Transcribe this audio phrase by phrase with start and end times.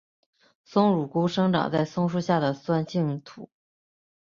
[0.63, 3.51] 松乳菇生长在松树下的酸性土。